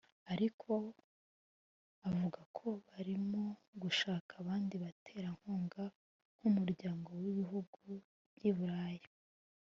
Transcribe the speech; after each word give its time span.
ariko 0.33 0.71
avuga 2.07 2.39
ko 2.57 2.69
barimo 2.91 3.43
gushaka 3.81 4.31
abandi 4.41 4.73
baterankunga 4.83 5.83
nk’Umuryango 6.37 7.09
w’Ibihugu 7.21 7.81
by’i 8.35 8.53
Burayi 8.57 9.07